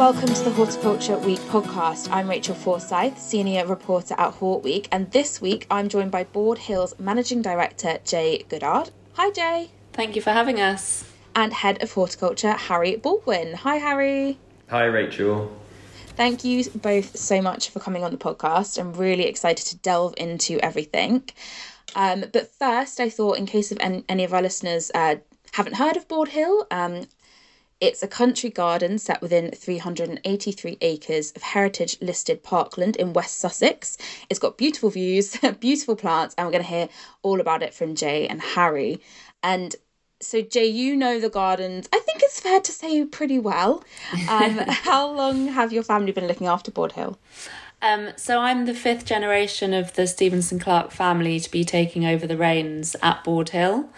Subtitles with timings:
[0.00, 2.10] Welcome to the Horticulture Week podcast.
[2.10, 6.56] I'm Rachael Forsyth, senior reporter at Hort Week, and this week I'm joined by Borde
[6.56, 8.92] Hill's managing director Jay Goddard.
[9.12, 9.70] Hi Jay.
[9.92, 11.04] Thank you for having us.
[11.36, 13.52] And head of horticulture Harry Baldwin.
[13.52, 14.38] Hi Harry.
[14.70, 15.54] Hi Rachael.
[16.16, 18.78] Thank you both so much for coming on the podcast.
[18.78, 21.24] I'm really excited to delve into everything.
[21.94, 25.16] Um, but first, I thought, in case of any, any of our listeners uh,
[25.52, 27.06] haven't heard of Borde Hill, um,
[27.80, 33.96] it's a country garden set within 383 acres of heritage listed parkland in West Sussex.
[34.28, 36.88] It's got beautiful views, beautiful plants, and we're going to hear
[37.22, 39.00] all about it from Jay and Harry.
[39.42, 39.74] And
[40.20, 43.82] so, Jay, you know the gardens, I think it's fair to say, pretty well.
[44.28, 47.18] Um, how long have your family been looking after Borde Hill?
[47.82, 52.26] Um, so I'm the fifth generation of the Stevenson Clark family to be taking over
[52.26, 53.88] the reins at Borde Hill.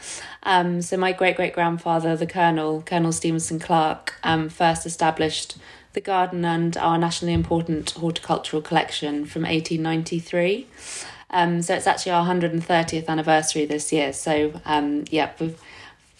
[0.44, 5.56] Um, so my great great grandfather, the Colonel, Colonel Stevenson Clark, um, first established
[5.94, 10.66] the garden and our nationally important horticultural collection from 1893.
[11.30, 14.12] Um, so it's actually our 130th anniversary this year.
[14.12, 15.60] So um, yeah, we've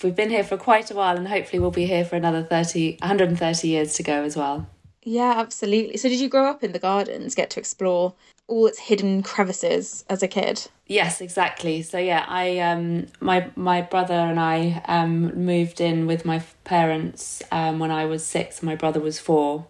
[0.02, 2.98] we've been here for quite a while, and hopefully we'll be here for another 30,
[3.00, 4.66] 130 years to go as well.
[5.04, 5.96] Yeah, absolutely.
[5.96, 8.14] So, did you grow up in the gardens, get to explore
[8.46, 10.68] all its hidden crevices as a kid?
[10.86, 11.82] Yes, exactly.
[11.82, 17.42] So yeah, I um my my brother and I um moved in with my parents
[17.50, 19.66] um when I was 6 and my brother was 4.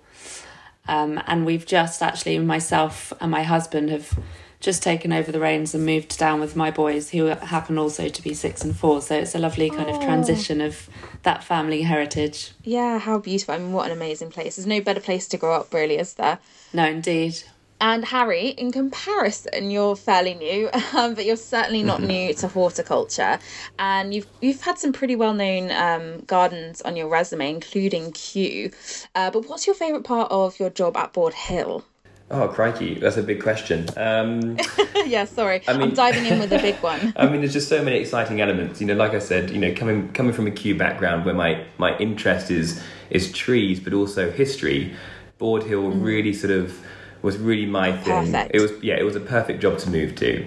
[0.88, 4.18] Um and we've just actually myself and my husband have
[4.62, 8.22] just taken over the reins and moved down with my boys who happen also to
[8.22, 9.02] be 6 and 4.
[9.02, 9.94] So it's a lovely kind Oh.
[9.96, 10.88] of transition of
[11.24, 12.52] that family heritage.
[12.62, 13.54] Yeah, how beautiful.
[13.54, 14.56] I mean, what an amazing place.
[14.56, 16.38] There's no better place to grow up, really, is there?
[16.72, 17.42] No, indeed.
[17.80, 23.40] And Harry, in comparison, you're fairly new, um, but you're certainly not new to horticulture.
[23.80, 28.70] And you've you've had some pretty well known um, gardens on your resume, including Kew.
[29.16, 31.84] Uh, but what's your favourite part of your job at Borde Hill?
[32.32, 33.86] Oh crikey, that's a big question.
[33.96, 34.56] Um,
[35.06, 37.12] yeah, sorry, I mean- I'm diving in with a big one.
[37.16, 38.80] I mean, there's just so many exciting elements.
[38.80, 41.62] You know, like I said, you know, coming coming from a Kew background where my
[41.76, 44.94] my interest is is trees, but also history.
[45.36, 46.80] Borde Hill really sort of
[47.20, 48.32] was really my thing.
[48.32, 48.54] Perfect.
[48.54, 50.46] It was yeah, it was a perfect job to move to.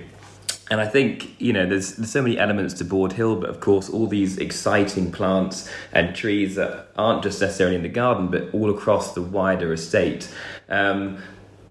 [0.71, 3.59] And I think you know there's, there's so many elements to Borde Hill, but of
[3.59, 8.51] course all these exciting plants and trees that aren't just necessarily in the garden, but
[8.53, 10.27] all across the wider estate.
[10.67, 11.19] Um,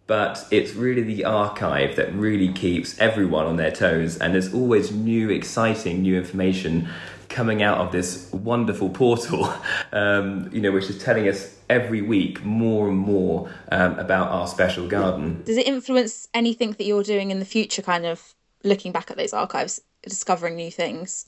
[0.07, 4.93] but it's really the archive that really keeps everyone on their toes, and there's always
[4.93, 6.89] new, exciting, new information
[7.29, 9.53] coming out of this wonderful portal,
[9.93, 14.47] um, you know, which is telling us every week more and more um, about our
[14.47, 15.43] special garden.
[15.45, 17.83] Does it influence anything that you're doing in the future?
[17.83, 21.27] Kind of looking back at those archives, discovering new things.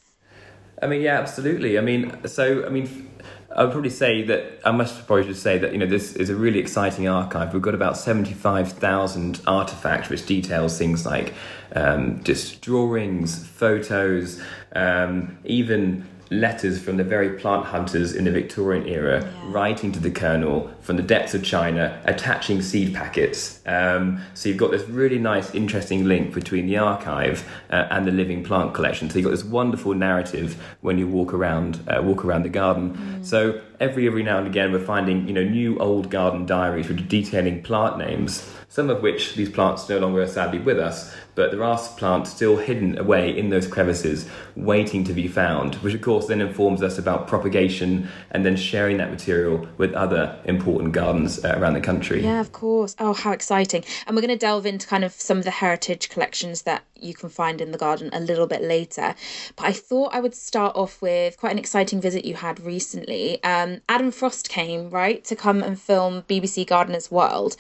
[0.83, 1.79] I mean, yeah, absolutely.
[1.79, 3.11] I mean, so I mean,
[3.55, 6.31] I would probably say that I must probably just say that you know this is
[6.31, 7.53] a really exciting archive.
[7.53, 11.33] We've got about seventy-five thousand artifacts, which details things like
[11.75, 14.43] um, just drawings, photos,
[14.75, 19.53] um, even letters from the very plant hunters in the Victorian era yeah.
[19.53, 23.61] writing to the colonel from the depths of China, attaching seed packets.
[23.67, 28.13] Um, so you've got this really nice, interesting link between the archive uh, and the
[28.13, 29.09] living plant collection.
[29.11, 32.97] So you've got this wonderful narrative when you walk around uh, walk around the garden.
[32.97, 33.25] Mm.
[33.25, 37.01] So every every now and again, we're finding you know new old garden diaries which
[37.01, 41.15] are detailing plant names some of which these plants no longer are sadly with us,
[41.35, 45.95] but there are plants still hidden away in those crevices, waiting to be found, which
[45.95, 50.93] of course then informs us about propagation and then sharing that material with other important
[50.93, 52.23] gardens uh, around the country.
[52.23, 52.95] Yeah, of course.
[52.99, 53.83] Oh, how exciting.
[54.07, 57.15] And we're going to delve into kind of some of the heritage collections that you
[57.15, 59.15] can find in the garden a little bit later.
[59.57, 63.43] But I thought I would start off with quite an exciting visit you had recently.
[63.43, 67.57] Um, Adam Frost came, right, to come and film BBC Gardener's World.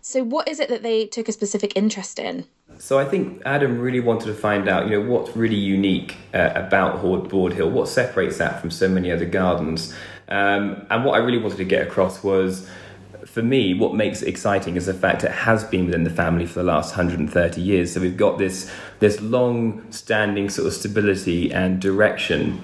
[0.00, 2.46] So, what is it that they took a specific interest in?
[2.78, 6.52] So I think Adam really wanted to find out, you know, what's really unique uh,
[6.54, 9.94] about Borde Hill, what separates that from so many other gardens,
[10.28, 12.68] um, and what I really wanted to get across was,
[13.24, 16.46] for me, what makes it exciting is the fact it has been within the family
[16.46, 17.92] for the last 130 years.
[17.92, 18.70] So we've got this
[19.00, 22.62] this long-standing sort of stability and direction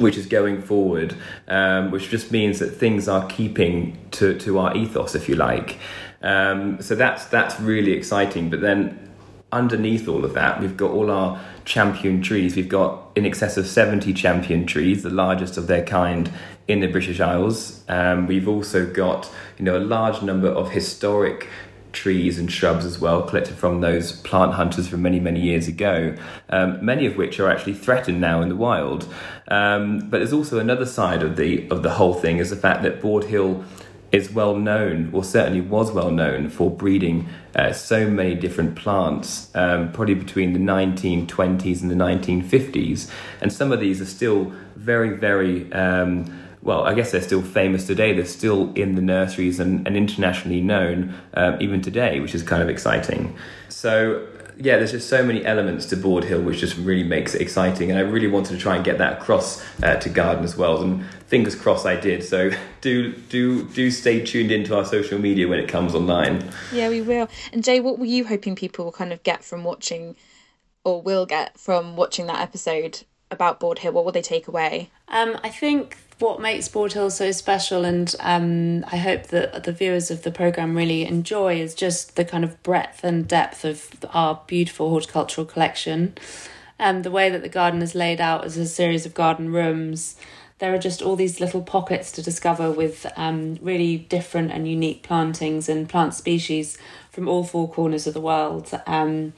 [0.00, 1.14] which is going forward,
[1.48, 5.78] um, which just means that things are keeping to, to our ethos, if you like.
[6.22, 8.50] Um, so that's that's really exciting.
[8.50, 9.10] But then
[9.52, 12.56] underneath all of that, we've got all our champion trees.
[12.56, 16.30] We've got in excess of 70 champion trees, the largest of their kind
[16.68, 17.84] in the British Isles.
[17.88, 21.48] Um, we've also got you know a large number of historic
[21.92, 26.14] trees and shrubs as well, collected from those plant hunters from many, many years ago,
[26.48, 29.12] um, many of which are actually threatened now in the wild.
[29.48, 32.82] Um, but there's also another side of the of the whole thing is the fact
[32.82, 33.64] that Borde Hill
[34.12, 39.54] is well known, or certainly was well known, for breeding uh, so many different plants,
[39.54, 43.08] um, probably between the 1920s and the 1950s.
[43.40, 46.24] And some of these are still very, very, um,
[46.62, 48.12] well, I guess they're still famous today.
[48.12, 52.62] They're still in the nurseries and, and internationally known um, even today, which is kind
[52.62, 53.34] of exciting.
[53.70, 54.26] So,
[54.58, 57.90] yeah, there's just so many elements to Borde Hill which just really makes it exciting,
[57.90, 60.82] and I really wanted to try and get that across uh, to Garden as well.
[60.82, 62.22] And fingers crossed, I did.
[62.22, 62.50] So
[62.82, 66.50] do do do stay tuned into our social media when it comes online.
[66.72, 67.28] Yeah, we will.
[67.54, 70.14] And Jay, what were you hoping people will kind of get from watching,
[70.84, 73.92] or will get from watching that episode about Borde Hill?
[73.92, 74.90] What will they take away?
[75.08, 79.72] Um, I think what makes Borde Hill so special, and um, I hope that the
[79.72, 83.90] viewers of the program really enjoy, is just the kind of breadth and depth of
[84.12, 86.14] our beautiful horticultural collection.
[86.78, 90.16] Um, the way that the garden is laid out as a series of garden rooms.
[90.58, 95.02] There are just all these little pockets to discover with um, really different and unique
[95.02, 96.76] plantings and plant species
[97.10, 98.70] from all four corners of the world.
[98.86, 99.32] Um,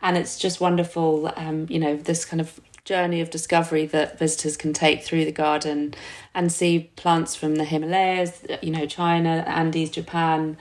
[0.00, 4.56] and it's just wonderful, um, you know, this kind of journey of discovery that visitors
[4.56, 5.94] can take through the garden
[6.34, 10.56] and see plants from the Himalayas, you know, China, Andes, Japan,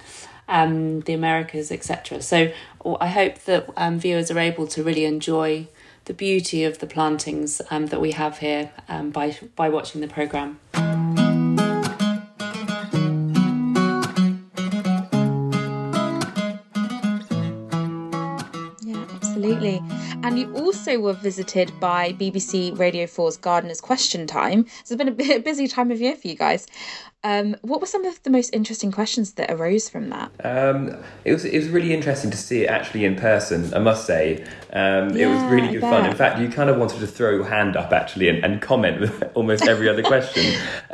[0.50, 2.22] um, the Americas, etc.
[2.22, 2.52] So
[3.00, 5.68] I hope that um, viewers are able to really enjoy
[6.04, 10.08] the beauty of the plantings um, that we have here um, by by watching the
[10.08, 10.60] program.
[20.24, 24.66] And you also were visited by BBC Radio 4's Gardener's Question Time.
[24.84, 26.68] So it's been a busy time of year for you guys.
[27.24, 30.32] Um, what were some of the most interesting questions that arose from that?
[30.44, 33.74] Um, it was it was really interesting to see it actually in person.
[33.74, 36.06] I must say, um, yeah, it was really good fun.
[36.06, 39.02] In fact, you kind of wanted to throw your hand up actually and, and comment
[39.02, 40.60] with almost every other question.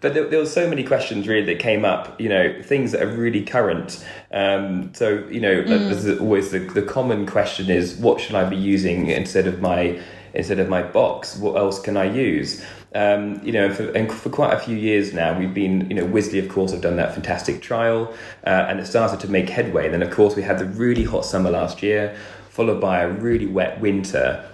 [0.00, 2.20] But there, there were so many questions really that came up.
[2.20, 4.04] You know, things that are really current.
[4.32, 5.66] Um, so you know, mm.
[5.66, 10.00] there's always the the common question is, what should I be using instead of my
[10.34, 11.36] instead of my box?
[11.36, 12.64] What else can I use?
[12.92, 16.04] Um, you know, for, and for quite a few years now, we've been, you know,
[16.04, 18.12] Wisley, of course, have done that fantastic trial,
[18.44, 19.84] uh, and it started to make headway.
[19.84, 22.16] And then, of course, we had the really hot summer last year,
[22.48, 24.44] followed by a really wet winter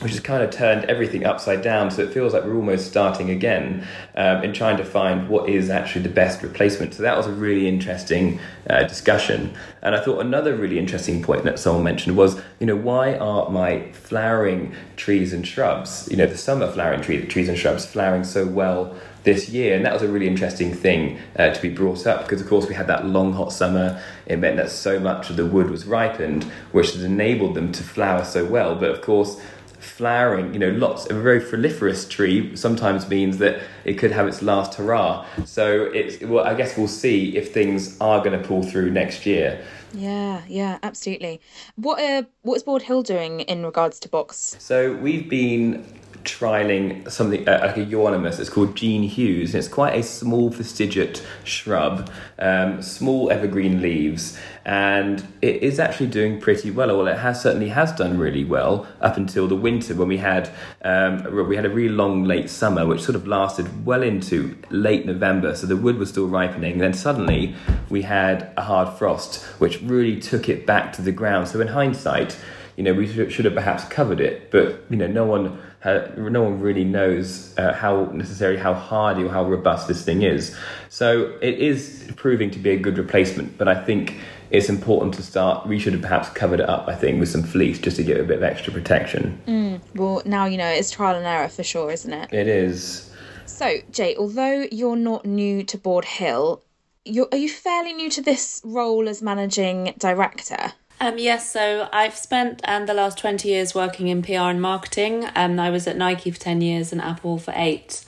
[0.00, 1.90] which has kind of turned everything upside down.
[1.90, 5.70] So it feels like we're almost starting again um, in trying to find what is
[5.70, 6.94] actually the best replacement.
[6.94, 9.54] So that was a really interesting uh, discussion.
[9.82, 13.50] And I thought another really interesting point that someone mentioned was, you know, why are
[13.50, 18.24] my flowering trees and shrubs, you know, the summer flowering tree, trees and shrubs flowering
[18.24, 22.06] so well this year, and that was a really interesting thing uh, to be brought
[22.06, 24.02] up because, of course, we had that long hot summer.
[24.26, 27.82] It meant that so much of the wood was ripened, which has enabled them to
[27.82, 28.74] flower so well.
[28.74, 29.40] But of course,
[29.82, 34.28] flowering, you know, lots of a very proliferous tree sometimes means that it could have
[34.28, 35.26] its last hurrah.
[35.44, 39.26] So it's well, I guess we'll see if things are going to pull through next
[39.26, 39.62] year.
[39.94, 41.40] Yeah, yeah, absolutely.
[41.76, 44.56] What uh, what is Borde Hill doing in regards to box?
[44.58, 45.84] So we've been
[46.24, 48.38] trialing something uh, like a euonymus.
[48.38, 54.38] It's called Jean Hugues, and it's quite a small fastigiate shrub, um, small evergreen leaves,
[54.64, 56.96] and it is actually doing pretty well.
[56.96, 60.50] Well, it has certainly has done really well up until the winter when we had
[60.82, 65.04] um, we had a really long late summer, which sort of lasted well into late
[65.04, 65.54] November.
[65.56, 66.72] So the wood was still ripening.
[66.72, 67.54] And then suddenly
[67.90, 71.48] we had a hard frost, which really took it back to the ground.
[71.48, 72.38] So in hindsight,
[72.76, 76.42] you know, we should have perhaps covered it, but you know, no one uh, no
[76.42, 80.56] one really knows uh, how necessarily how hardy or how robust this thing is.
[80.88, 84.20] So it is proving to be a good replacement, but I think
[84.52, 85.66] it's important to start.
[85.66, 88.18] We should have perhaps covered it up, I think, with some fleece just to give
[88.18, 89.40] it a bit of extra protection.
[89.46, 92.32] Mm, well, now you know it's trial and error for sure, isn't it?
[92.32, 93.10] It is.
[93.46, 96.62] So, Jay, although you're not new to Borde Hill,
[97.06, 100.74] you're, are you fairly new to this role as managing director?
[101.00, 105.26] Um, yes, so I've spent um, the last 20 years working in PR and marketing.
[105.34, 108.04] Um, I was at Nike for 10 years and Apple for eight.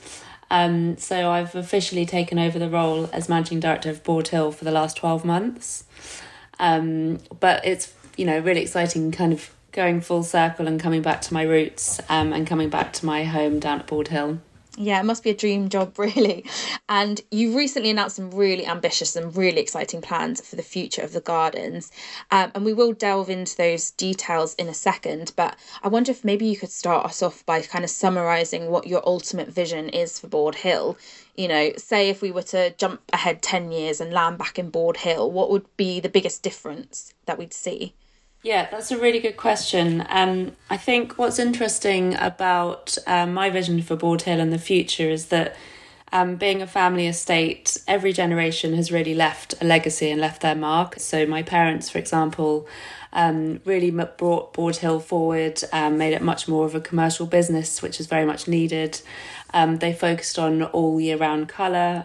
[0.50, 4.64] Um, so I've officially taken over the role as managing director of Borde Hill for
[4.64, 5.84] the last 12 months.
[6.58, 11.20] Um, but it's, you know, really exciting kind of going full circle and coming back
[11.22, 14.40] to my roots um, and coming back to my home down at Borde Hill.
[14.76, 16.44] Yeah, it must be a dream job, really.
[16.88, 21.12] And you recently announced some really ambitious and really exciting plans for the future of
[21.12, 21.92] the gardens.
[22.32, 25.32] Um, and we will delve into those details in a second.
[25.36, 28.88] But I wonder if maybe you could start us off by kind of summarising what
[28.88, 30.98] your ultimate vision is for Borde Hill.
[31.36, 34.70] You know, say if we were to jump ahead 10 years and land back in
[34.70, 37.94] Borde Hill, what would be the biggest difference that we'd see?
[38.44, 40.04] Yeah, that's a really good question.
[40.10, 45.08] Um, I think what's interesting about um, my vision for Borde Hill in the future
[45.08, 45.56] is that
[46.12, 50.54] um, being a family estate, every generation has really left a legacy and left their
[50.54, 50.96] mark.
[50.98, 52.68] So, my parents, for example,
[53.14, 57.80] um, really brought Borde Hill forward, um, made it much more of a commercial business,
[57.80, 59.00] which is very much needed.
[59.54, 62.04] Um, they focused on all year round colour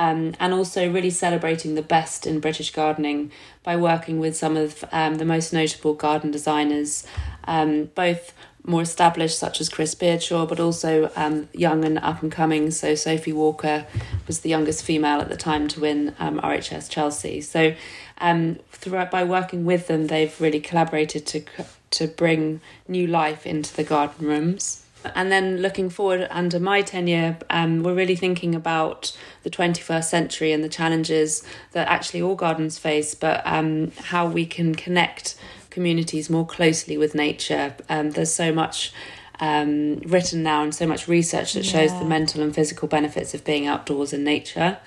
[0.00, 3.30] um, and also really celebrating the best in British gardening
[3.62, 7.06] by working with some of um, the most notable garden designers,
[7.44, 8.32] um, both
[8.64, 12.70] more established, such as Chris Beardshaw, but also um, young and up and coming.
[12.70, 13.86] So Sophie Walker
[14.26, 17.42] was the youngest female at the time to win um, RHS Chelsea.
[17.42, 17.74] So
[18.22, 21.44] um, throughout by working with them, they've really collaborated to
[21.90, 24.86] to bring new life into the garden rooms.
[25.14, 30.52] And then looking forward under my tenure, um, we're really thinking about the 21st century
[30.52, 31.42] and the challenges
[31.72, 35.36] that actually all gardens face, but um, how we can connect
[35.70, 37.74] communities more closely with nature.
[37.88, 38.92] Um, there's so much
[39.40, 43.44] um, written now and so much research that shows the mental and physical benefits of
[43.44, 44.78] being outdoors in nature.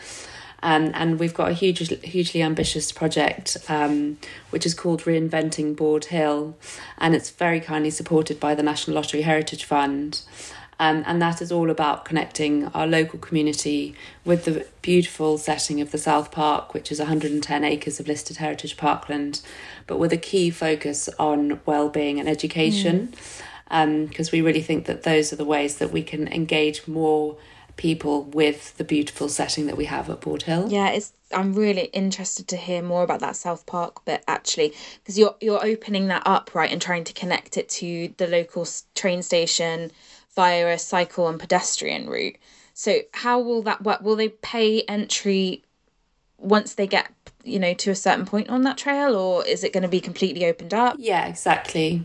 [0.63, 4.17] Um, and we've got a huge, hugely ambitious project um,
[4.49, 6.55] which is called Reinventing Borde Hill,
[6.97, 10.21] and it's very kindly supported by the National Lottery Heritage Fund.
[10.79, 13.93] Um, and that is all about connecting our local community
[14.25, 18.77] with the beautiful setting of the South Park, which is 110 acres of listed heritage
[18.77, 19.41] parkland,
[19.85, 23.07] but with a key focus on well-being and education,
[23.65, 24.33] because mm.
[24.33, 27.37] um, we really think that those are the ways that we can engage more
[27.75, 30.67] people with the beautiful setting that we have at Borde Hill.
[30.69, 35.17] Yeah, it's I'm really interested to hear more about that South Park bit actually because
[35.17, 39.21] you're you're opening that up right and trying to connect it to the local train
[39.23, 39.91] station
[40.35, 42.37] via a cycle and pedestrian route.
[42.73, 44.01] So how will that work?
[44.01, 45.63] Will they pay entry
[46.37, 47.11] once they get
[47.43, 49.99] you know to a certain point on that trail or is it going to be
[49.99, 50.95] completely opened up?
[50.99, 52.03] Yeah, exactly.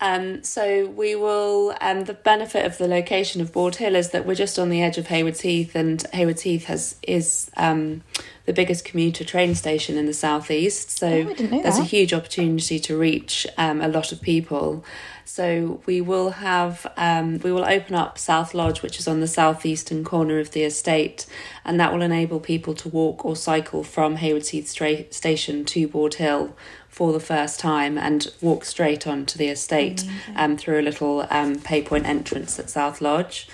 [0.00, 4.10] Um, so we will, and um, the benefit of the location of Borde Hill is
[4.10, 8.02] that we're just on the edge of Haywards Heath, and Haywards Heath has is um,
[8.46, 10.90] the biggest commuter train station in the southeast.
[10.90, 11.80] So oh, there's that.
[11.80, 14.84] a huge opportunity to reach um, a lot of people.
[15.28, 19.28] So we will have um, we will open up South Lodge, which is on the
[19.28, 21.26] southeastern corner of the estate,
[21.66, 25.86] and that will enable people to walk or cycle from Haywards Heath stra- station to
[25.86, 26.56] Borde Hill
[26.88, 30.02] for the first time and walk straight onto the estate
[30.34, 33.48] um, through a little um, pay point entrance at South Lodge.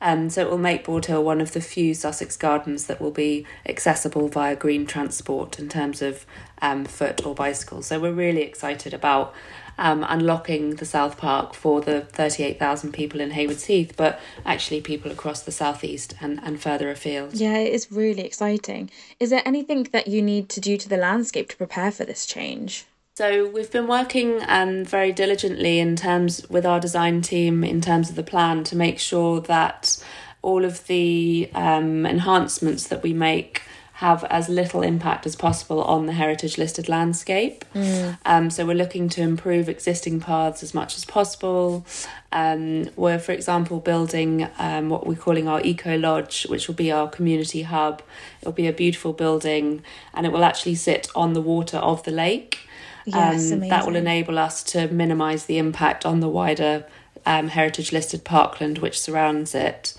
[0.00, 3.10] Um, so it will make Borde Hill one of the few Sussex gardens that will
[3.10, 6.24] be accessible via green transport in terms of
[6.62, 7.82] um, foot or bicycle.
[7.82, 9.34] So we're really excited about
[9.80, 15.10] um, unlocking the South Park for the 38,000 people in Haywards Heath, but actually people
[15.10, 17.34] across the southeast and, and further afield.
[17.34, 18.90] Yeah, it is really exciting.
[19.18, 22.26] Is there anything that you need to do to the landscape to prepare for this
[22.26, 22.84] change?
[23.14, 28.10] So we've been working um, very diligently in terms with our design team in terms
[28.10, 30.02] of the plan to make sure that
[30.42, 33.62] all of the um, enhancements that we make
[34.00, 37.66] have as little impact as possible on the heritage listed landscape.
[37.74, 38.16] Mm.
[38.24, 41.84] Um, so we're looking to improve existing paths as much as possible.
[42.32, 46.90] Um, we're, for example, building um, what we're calling our Eco Lodge, which will be
[46.90, 48.00] our community hub.
[48.40, 49.82] It'll be a beautiful building
[50.14, 52.60] and it will actually sit on the water of the lake.
[53.04, 56.86] Yes, um, that will enable us to minimise the impact on the wider
[57.26, 59.92] um, heritage listed parkland which surrounds it.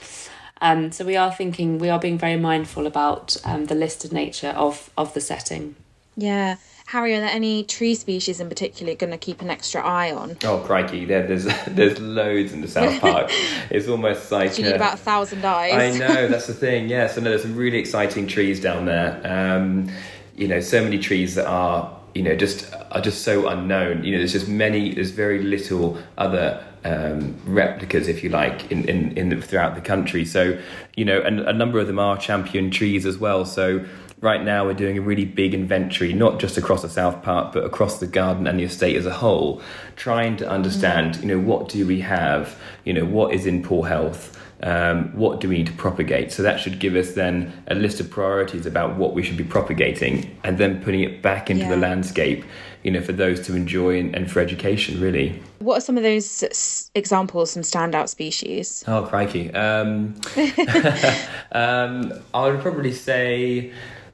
[0.61, 4.53] Um, so we are thinking, we are being very mindful about um, the listed nature
[4.55, 5.75] of, of the setting.
[6.15, 6.57] Yeah.
[6.87, 10.11] Harry, are there any tree species in particular you're going to keep an extra eye
[10.11, 10.37] on?
[10.43, 13.31] Oh crikey, there, there's there's loads in the South Park.
[13.69, 15.95] it's almost like you need uh, about a thousand eyes.
[15.95, 16.89] I know that's the thing.
[16.89, 19.21] Yeah, so no, there's some really exciting trees down there.
[19.23, 19.89] Um,
[20.35, 24.03] you know, so many trees that are you know just are just so unknown.
[24.03, 24.93] You know, there's just many.
[24.93, 29.81] There's very little other um, replicas, if you like, in, in, in the, throughout the
[29.81, 30.25] country.
[30.25, 30.59] So,
[30.95, 33.45] you know, and a number of them are champion trees as well.
[33.45, 33.85] So,
[34.21, 37.65] right now we're doing a really big inventory, not just across the South Park, but
[37.65, 39.61] across the garden and the estate as a whole,
[39.95, 43.87] trying to understand, you know, what do we have, you know, what is in poor
[43.87, 44.37] health.
[44.63, 46.31] Um, what do we need to propagate?
[46.31, 49.43] So that should give us then a list of priorities about what we should be
[49.43, 51.71] propagating, and then putting it back into yeah.
[51.71, 52.45] the landscape
[52.83, 55.39] you know, for those to enjoy and, and for education, really.
[55.59, 58.83] What are some of those examples, some standout species?
[58.87, 59.53] Oh, crikey.
[59.53, 60.19] Um,
[61.51, 63.71] um, I would probably say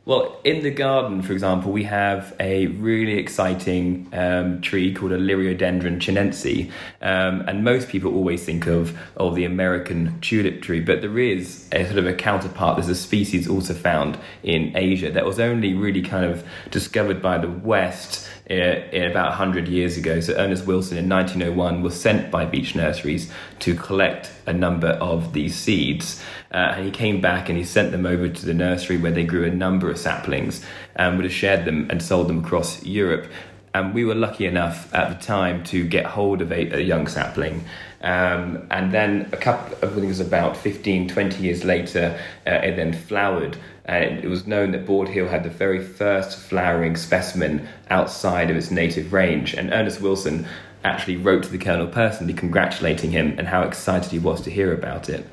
[0.08, 5.18] well, in the garden, for example, we have a really exciting um, tree called a
[5.18, 6.72] Liriodendron chinense.
[7.02, 11.68] Um, and most people always think of, oh, the American tulip tree, but there is
[11.74, 12.78] a sort of a counterpart.
[12.78, 17.38] There's a species also found in Asia that was only really kind of discovered by
[17.38, 20.20] the West in, about 100 years ago.
[20.20, 25.34] So Ernest Wilson in 1901 was sent by Veitch Nurseries to collect a number of
[25.34, 26.22] these seeds.
[26.52, 29.26] Uh, and he came back and he sent them over to the nursery where they
[29.26, 30.64] grew a number of saplings
[30.96, 33.30] and would have shared them and sold them across Europe.
[33.78, 37.08] And we were lucky enough at the time to get hold of a, a young
[37.08, 37.64] sapling.
[38.02, 42.92] Um, and then a couple of things about 15, 20 years later, uh, it then
[42.92, 43.56] flowered.
[43.86, 48.58] And it was known that Borde Hill had the very first flowering specimen outside of
[48.58, 49.54] its native range.
[49.54, 50.48] And Ernest Wilson
[50.84, 54.74] actually wrote to the Colonel personally congratulating him and how excited he was to hear
[54.74, 55.24] about it.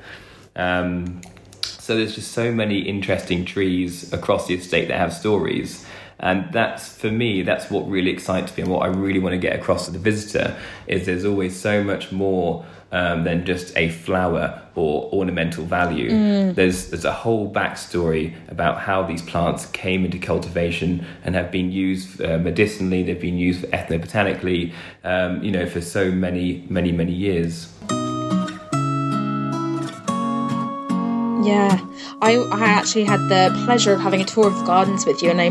[0.55, 1.21] Um,
[1.63, 5.85] so there's just so many interesting trees across the estate that have stories.
[6.19, 9.37] And that's for me, that's what really excites me and what I really want to
[9.37, 10.55] get across to the visitor
[10.87, 16.09] is there's always so much more um, than just a flower or ornamental value.
[16.09, 16.55] Mm.
[16.55, 21.71] There's there's a whole backstory about how these plants came into cultivation and have been
[21.71, 23.03] used uh, medicinally.
[23.03, 24.73] They've been used ethnobotanically,
[25.03, 27.73] um, you know, for so many many many years.
[31.45, 31.79] Yeah,
[32.21, 35.29] I, I actually had the pleasure of having a tour of the gardens with you,
[35.29, 35.47] and I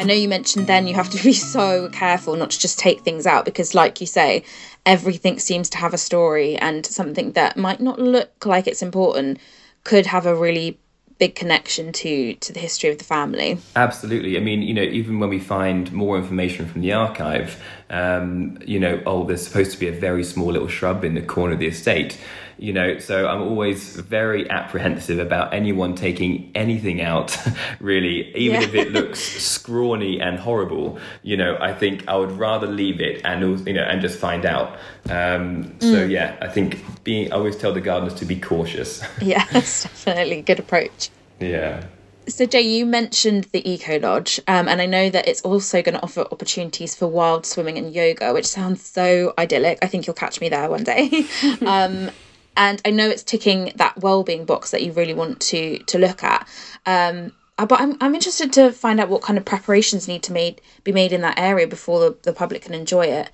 [0.00, 3.00] I know you mentioned then you have to be so careful not to just take
[3.00, 4.44] things out because, like you say,
[4.86, 9.38] everything seems to have a story, and something that might not look like it's important
[9.84, 10.78] could have a really
[11.18, 13.58] big connection to to the history of the family.
[13.76, 14.36] Absolutely.
[14.36, 18.80] I mean, you know, even when we find more information from the archive, um, you
[18.80, 21.60] know, oh, there's supposed to be a very small little shrub in the corner of
[21.60, 22.18] the estate.
[22.58, 27.36] You know so i'm always very apprehensive about anyone taking anything out
[27.80, 28.68] really even yeah.
[28.68, 30.98] if it looks scrawny and horrible.
[31.22, 34.46] You know i think i would rather leave it and you know and just find
[34.46, 34.78] out.
[35.10, 36.10] Um, so mm.
[36.10, 39.02] yeah i think being i always tell the gardeners to be cautious.
[39.20, 40.38] Yeah that's definitely.
[40.38, 41.10] A good approach.
[41.40, 41.84] Yeah
[42.28, 45.94] so, Jay, you mentioned the Eco Lodge, um, and I know that it's also going
[45.96, 49.78] to offer opportunities for wild swimming and yoga, which sounds so idyllic.
[49.82, 51.26] I think you'll catch me there one day.
[51.66, 52.10] um,
[52.56, 56.22] and I know it's ticking that well-being box that you really want to to look
[56.22, 56.46] at.
[56.86, 60.32] Um, uh, but I'm I'm interested to find out what kind of preparations need to
[60.32, 63.30] made be made in that area before the, the public can enjoy it.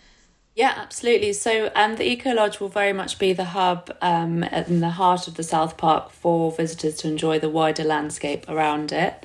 [0.59, 1.35] Yeah, absolutely.
[1.35, 5.29] So um, the Eco Lodge will very much be the hub um, in the heart
[5.29, 9.25] of the South Park for visitors to enjoy the wider landscape around it.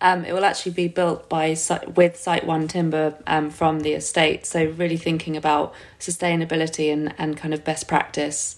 [0.00, 1.56] Um, it will actually be built by
[1.94, 4.46] with Site One timber um, from the estate.
[4.46, 8.56] So really thinking about sustainability and, and kind of best practice.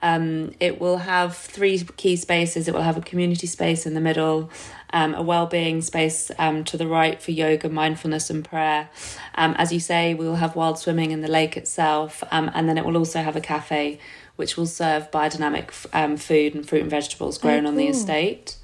[0.00, 2.66] Um, it will have three key spaces.
[2.66, 4.50] It will have a community space in the middle,
[4.92, 8.88] um, a well-being space um, to the right for yoga, mindfulness, and prayer.
[9.34, 12.68] Um, as you say, we will have wild swimming in the lake itself, um, and
[12.68, 13.98] then it will also have a cafe,
[14.36, 17.68] which will serve biodynamic um, food and fruit and vegetables grown oh, cool.
[17.68, 18.56] on the estate.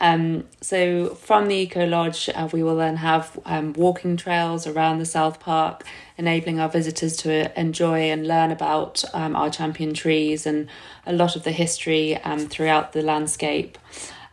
[0.00, 4.98] Um, so from the Eco Lodge, uh, we will then have um, walking trails around
[4.98, 5.84] the South Park,
[6.16, 10.68] enabling our visitors to enjoy and learn about um, our champion trees and
[11.04, 13.76] a lot of the history um, throughout the landscape.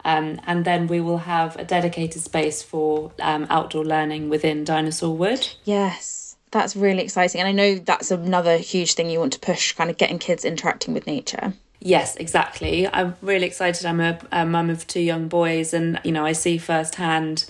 [0.08, 5.13] Um, and then we will have a dedicated space for um, outdoor learning within Dinosaur
[5.13, 5.50] Wood.
[5.65, 7.41] Yes, that's really exciting.
[7.41, 10.46] And I know that's another huge thing you want to push, kind of getting kids
[10.46, 11.54] interacting with nature.
[11.82, 12.88] Yes, exactly.
[12.88, 13.86] I'm really excited.
[13.86, 17.43] I'm a, a mum of two young boys, and you know, I see firsthand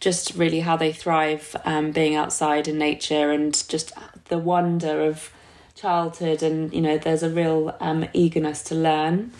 [0.00, 3.92] just really how they thrive um, being outside in nature and just
[4.24, 5.32] the wonder of
[5.76, 6.42] childhood.
[6.42, 9.30] And you know, there's a real um, eagerness to learn.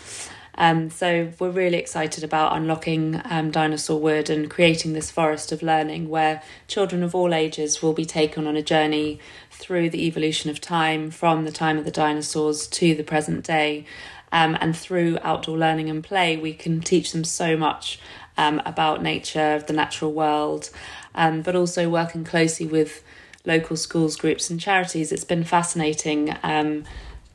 [0.61, 5.63] Um, so we're really excited about unlocking um, Dinosaur Wood and creating this forest of
[5.63, 9.21] learning where children of all ages will be taken on a journey
[9.51, 13.87] through the evolution of time from the time of the dinosaurs to the present day.
[14.33, 17.99] Um, and through outdoor learning and play, we can teach them so much
[18.37, 20.69] um, about nature, the natural world,
[21.15, 23.03] um, but also working closely with
[23.47, 25.11] local schools, groups, and charities.
[25.11, 26.85] It's been fascinating um,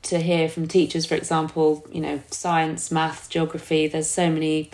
[0.05, 4.71] to hear from teachers, for example, you know, science, math, geography, there's so many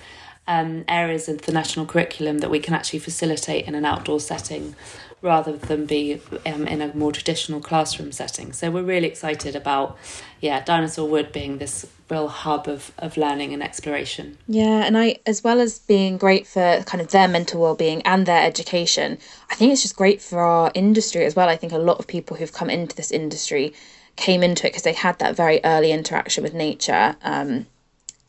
[0.48, 4.76] um, areas of the national curriculum that we can actually facilitate in an outdoor setting
[5.22, 8.52] rather than be um, in a more traditional classroom setting.
[8.52, 9.98] So we're really excited about,
[10.39, 14.38] yeah, Dinosaur Wood being this real hub of, of learning and exploration.
[14.48, 18.26] Yeah, and I, as well as being great for kind of their mental well-being and
[18.26, 21.48] their education, I think it's just great for our industry as well.
[21.48, 23.74] I think a lot of people who've come into this industry
[24.15, 27.65] came into it because they had that very early interaction with nature um,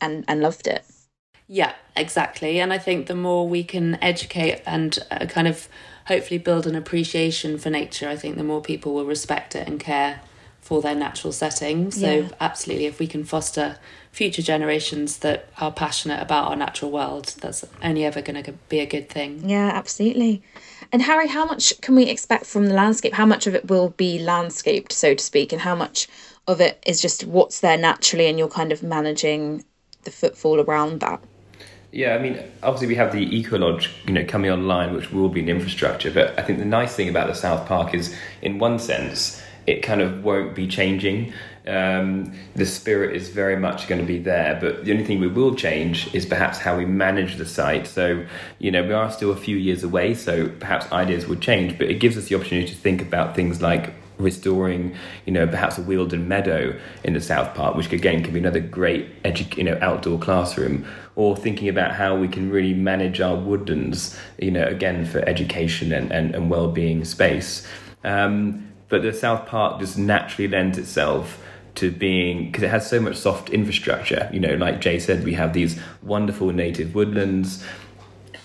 [0.01, 0.85] and and loved it.
[1.49, 2.61] Yeah, exactly.
[2.61, 5.69] And I think the more we can educate and uh, kind of
[6.07, 9.79] hopefully build an appreciation for nature, I think the more people will respect it and
[9.79, 10.21] care
[10.61, 11.91] for their natural setting.
[11.91, 12.29] So, yeah.
[12.41, 13.79] absolutely, if we can foster
[14.13, 18.81] future generations that are passionate about our natural world, that's only ever going to be
[18.81, 19.49] a good thing.
[19.49, 20.43] Yeah, absolutely.
[20.93, 23.15] And Harry, how much can we expect from the landscape?
[23.15, 26.07] How much of it will be landscaped, so to speak, and how much
[26.47, 29.65] of it is just what's there naturally and you're kind of managing
[30.03, 31.23] the footfall around that?
[31.93, 35.41] Yeah, I mean, obviously we have the Ecolodge, you know, coming online, which will be
[35.41, 36.11] an infrastructure.
[36.11, 39.83] But I think the nice thing about the South Park is, in one sense, it
[39.83, 41.33] kind of won't be changing.
[41.67, 45.29] Um, the spirit is very much going to be there, but the only thing we
[45.29, 47.87] will change is perhaps how we manage the site.
[47.87, 48.27] So,
[48.59, 51.89] you know, we are still a few years away, so perhaps ideas would change, but
[51.89, 54.95] it gives us the opportunity to think about things like restoring,
[55.25, 58.61] you know, perhaps a Wealden Meadow in the South Park, which again could be another
[58.61, 63.37] great, edu- you know, outdoor classroom, or thinking about how we can really manage our
[63.37, 67.67] woodlands, you know, again for education and, and, and well-being space.
[68.03, 71.43] Um, but the South Park just naturally lends itself
[71.75, 74.29] to being because it has so much soft infrastructure.
[74.33, 77.65] You know, like Jay said, we have these wonderful native woodlands.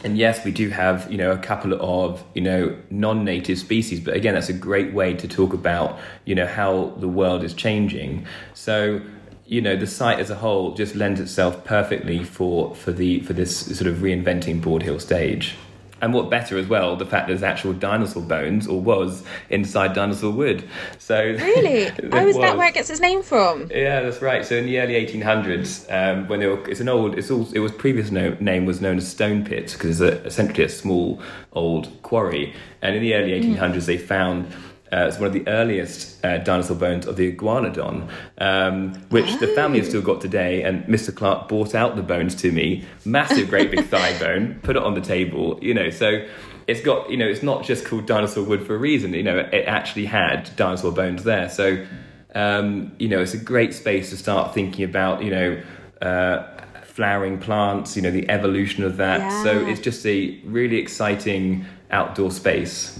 [0.04, 4.16] And yes, we do have, you know, a couple of, you know, non-native species, but
[4.16, 8.26] again, that's a great way to talk about, you know, how the world is changing.
[8.54, 9.02] So,
[9.48, 13.34] you know, the site as a whole just lends itself perfectly for for the for
[13.34, 15.56] this sort of reinventing Borde Hill stage.
[16.02, 20.32] And what better as well, the fact there's actual dinosaur bones, or was, inside dinosaur
[20.32, 20.68] wood.
[21.00, 22.38] So really, oh, is was.
[22.38, 23.70] that where it gets its name from?
[23.72, 24.46] Yeah, that's right.
[24.46, 27.60] So in the early 1800s, um, when they were, it's an old, it's all, it
[27.60, 31.22] was previous no, name was known as Stone Pit because it's a, essentially a small
[31.54, 32.54] old quarry.
[32.82, 33.86] And in the early 1800s, mm.
[33.86, 34.54] they found
[34.92, 39.38] uh, it's one of the earliest uh, dinosaur bones of the iguanodon, um, which oh.
[39.38, 40.64] the family have still got today.
[40.64, 41.14] And Mr.
[41.14, 44.94] Clark brought out the bones to me, massive, great big thigh bone, put it on
[44.94, 45.60] the table.
[45.62, 46.26] You know, so
[46.68, 49.14] it's got you know it's not just called dinosaur wood for a reason.
[49.14, 51.50] You know, it actually had dinosaur bones there.
[51.50, 51.86] So
[52.34, 55.24] um, you know, it's a great space to start thinking about.
[55.24, 55.64] You know.
[56.02, 59.20] Uh, flowering plants, you know, the evolution of that.
[59.20, 59.44] Yeah.
[59.44, 63.00] So it's just a really exciting outdoor space.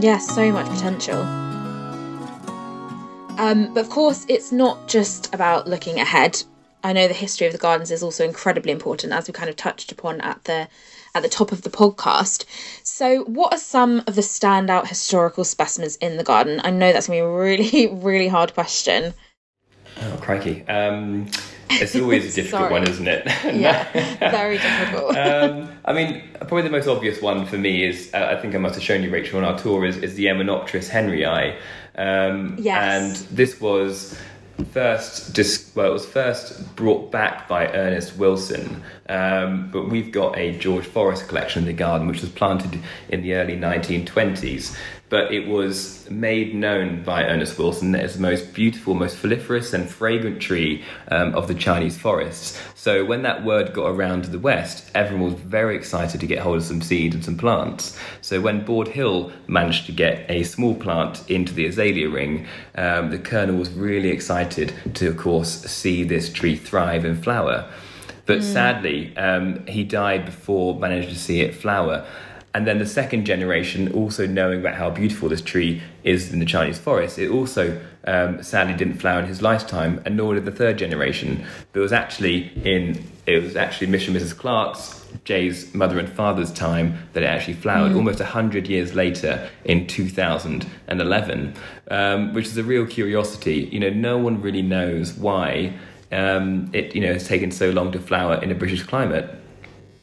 [0.00, 1.20] Yes, so much potential.
[3.38, 6.42] Um, but of course, it's not just about looking ahead.
[6.84, 9.56] I know the history of the gardens is also incredibly important, as we kind of
[9.56, 10.68] touched upon at the
[11.14, 12.44] at the top of the podcast.
[12.84, 16.60] So, what are some of the standout historical specimens in the garden?
[16.62, 19.14] I know that's going to be a really, really hard question.
[20.00, 20.66] Oh, crikey.
[20.68, 21.28] Um,
[21.70, 23.26] it's always a difficult one, isn't it?
[23.54, 23.84] yeah,
[24.30, 25.16] very difficult.
[25.16, 28.58] um, I mean, probably the most obvious one for me is uh, I think I
[28.58, 31.56] must have shown you, Rachael, on our tour is, is the Emmenopterys henryi.
[31.96, 33.26] Um, yes.
[33.26, 34.18] And this was
[34.72, 40.36] first dis- well it was first brought back by Ernest Wilson um, but we've got
[40.36, 44.76] a George Forrest collection in the garden which was planted in the early 1920s
[45.08, 49.88] but it was made known by Ernest Wilson as the most beautiful, most proliferous and
[49.88, 52.60] fragrant tree um, of the Chinese forests.
[52.74, 56.40] So when that word got around to the West, everyone was very excited to get
[56.40, 57.98] hold of some seeds and some plants.
[58.20, 63.10] So when Borde Hill managed to get a small plant into the azalea ring, um,
[63.10, 67.70] the colonel was really excited to, of course, see this tree thrive and flower.
[68.26, 72.06] But sadly, um, he died before managing to see it flower.
[72.54, 76.46] And then the second generation, also knowing about how beautiful this tree is in the
[76.46, 80.50] Chinese forest, it also um, sadly didn't flower in his lifetime, and nor did the
[80.50, 81.44] third generation.
[81.72, 84.08] But it was actually in it was actually Mr.
[84.08, 84.36] and Mrs.
[84.36, 89.86] Clark's Jay's mother and father's time that it actually flowered almost 100 years later in
[89.86, 91.54] 2011,
[91.90, 93.68] um, which is a real curiosity.
[93.70, 95.74] You know, no one really knows why
[96.10, 99.28] um, it you know has taken so long to flower in a British climate.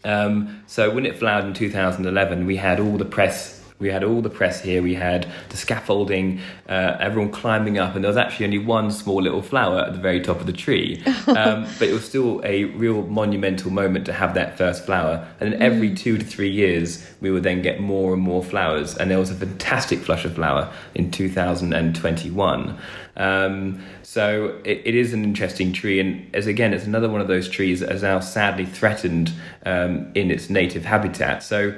[0.04, 3.55] Um, so when it flowered in 2011, we had all the press.
[3.78, 4.82] We had all the press here.
[4.82, 9.22] We had the scaffolding, uh, everyone climbing up, and there was actually only one small
[9.22, 11.04] little flower at the very top of the tree.
[11.36, 15.28] Um, but it was still a real monumental moment to have that first flower.
[15.40, 18.96] And then every two to three years, we would then get more and more flowers.
[18.96, 22.78] And there was a fantastic flush of flower in 2021.
[23.18, 27.28] Um, so it, it is an interesting tree, and as again, it's another one of
[27.28, 29.32] those trees that is now sadly threatened
[29.66, 31.44] um, in its native habitat.
[31.44, 31.78] So,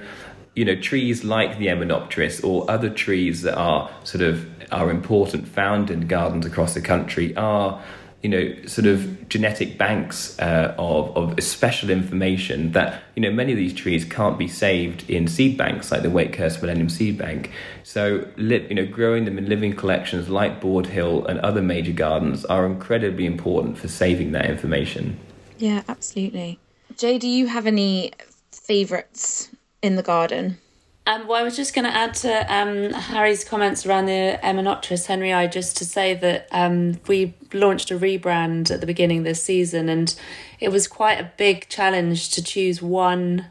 [0.58, 5.48] you know, trees like the Emmenopterys or other trees that are sort of are important
[5.48, 7.82] found in gardens across the country are
[8.24, 13.52] you know, sort of genetic banks uh, of, of special information that, you know, many
[13.52, 17.52] of these trees can't be saved in seed banks like the Wakehurst Millennium Seed Bank.
[17.84, 22.43] So, you know, growing them in living collections like Borde Hill and other major gardens
[22.46, 25.20] are incredibly important for saving that information.
[25.60, 26.60] Yeah, absolutely.
[26.98, 28.13] Jay, do you have any
[28.52, 30.57] favourites in the garden?
[31.07, 35.07] Um, well, I was just going to add to um, Harry's comments around the Emmenopterys
[35.07, 39.87] henryi, just to say that um, we launched a rebrand at the beginning this season,
[39.87, 40.13] and
[40.59, 43.45] it was quite a big challenge to choose one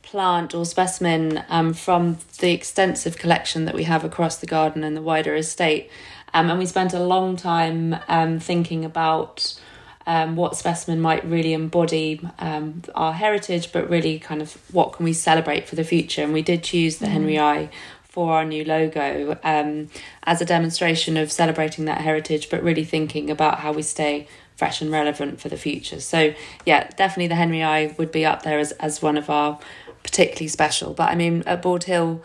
[0.00, 4.96] plant or specimen um, from the extensive collection that we have across the garden and
[4.96, 5.90] the wider estate.
[6.32, 9.60] Um, and we spent a long time um, thinking about
[10.08, 15.04] um, what specimen might really embody um, our heritage, but really kind of what can
[15.04, 16.22] we celebrate for the future.
[16.22, 17.68] And we did choose the henryi
[18.04, 19.88] for our new logo um,
[20.24, 24.80] as a demonstration of celebrating that heritage, but really thinking about how we stay fresh
[24.80, 26.00] and relevant for the future.
[26.00, 26.32] So
[26.64, 29.58] yeah, definitely the henryi would be up there as, as one of our
[30.02, 30.94] particularly special.
[30.94, 32.22] But I mean, at Borde Hill,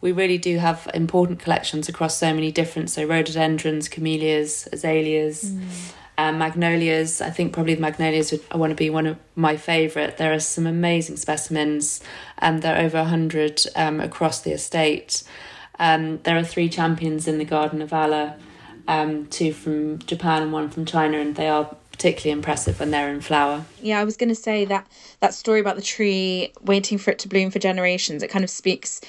[0.00, 5.54] we really do have important collections across so many different, so rhododendrons, camellias, azaleas.
[6.20, 9.56] Um, magnolias, I think probably the magnolias would I want to be one of my
[9.56, 10.18] favourite.
[10.18, 12.02] There are some amazing specimens,
[12.36, 15.22] and um, there are over 100 um, across the estate.
[15.78, 18.36] Um, there are three champions in the Garden of Allah,
[18.86, 23.08] um, two from Japan and one from China, and they are particularly impressive when they're
[23.08, 23.64] in flower.
[23.80, 24.86] Yeah, I was going to say that
[25.20, 28.50] that story about the tree waiting for it to bloom for generations, it kind of
[28.50, 29.00] speaks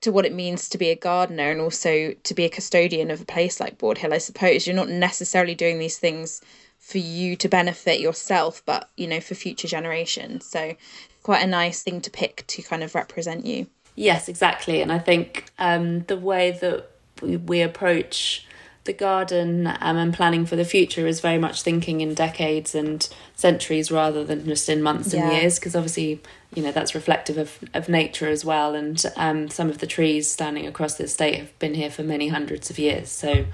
[0.00, 3.20] to what it means to be a gardener and also to be a custodian of
[3.20, 4.14] a place like Borde Hill.
[4.14, 6.40] I suppose you're not necessarily doing these things
[6.78, 10.46] for you to benefit yourself, but you know, for future generations.
[10.46, 10.74] So,
[11.22, 13.66] quite a nice thing to pick to kind of represent you.
[13.94, 14.80] Yes, exactly.
[14.80, 18.46] And I think um, the way that we, we approach
[18.90, 23.08] the garden um, and planning for the future is very much thinking in decades and
[23.36, 25.38] centuries rather than just in months and Yeah.
[25.38, 26.20] years, because obviously,
[26.56, 28.74] you know, that's reflective of, of nature as well.
[28.74, 32.28] And um, some of the trees standing across the estate have been here for many
[32.28, 33.10] hundreds of years.
[33.10, 33.46] So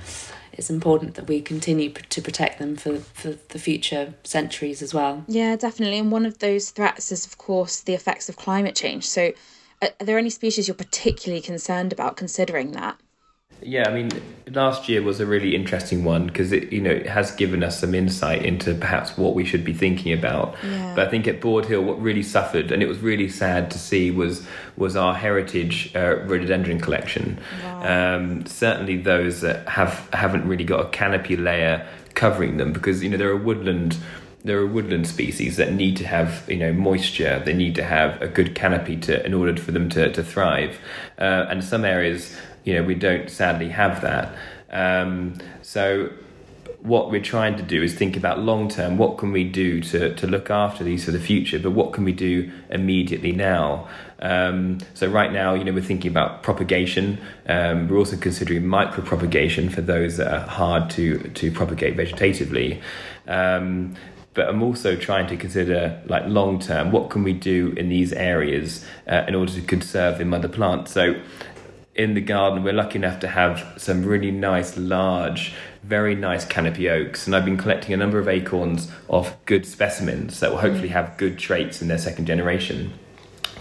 [0.54, 4.94] it's important that we continue p- to protect them for, for the future centuries as
[4.94, 5.22] well.
[5.28, 5.98] Yeah, definitely.
[5.98, 9.04] And one of those threats is, of course, the effects of climate change.
[9.06, 9.32] So,
[9.82, 12.98] are are there any species you're particularly concerned about considering that?
[13.62, 14.10] Yeah, I mean,
[14.50, 17.80] last year was a really interesting one because it, you know, it has given us
[17.80, 20.54] some insight into perhaps what we should be thinking about.
[20.62, 20.92] Yeah.
[20.94, 23.78] But I think at Borde Hill, what really suffered, and it was really sad to
[23.78, 27.38] see, was was our heritage uh, rhododendron collection.
[27.82, 33.08] Um, certainly, those that have haven't really got a canopy layer covering them because you
[33.08, 33.96] know they're a woodland
[34.42, 38.20] there are woodland species that need to have you know moisture they need to have
[38.22, 40.78] a good canopy to in order for them to, to thrive
[41.18, 42.34] uh, and some areas
[42.66, 44.36] you know we don't sadly have that.
[44.70, 46.10] Um, so
[46.80, 50.14] what we're trying to do is think about long term what can we do to,
[50.14, 53.88] to look after these for the future but what can we do immediately now?
[54.18, 57.18] Um, so right now you know we're thinking about propagation.
[57.48, 62.82] Um, we're also considering micropropagation for those that are hard to to propagate vegetatively.
[63.28, 63.94] Um,
[64.34, 68.12] but I'm also trying to consider like long term what can we do in these
[68.12, 71.14] areas uh, in order to conserve the mother plant so
[71.96, 76.88] in the garden, we're lucky enough to have some really nice, large, very nice canopy
[76.90, 77.26] oaks.
[77.26, 81.16] And I've been collecting a number of acorns of good specimens that will hopefully have
[81.16, 82.92] good traits in their second generation.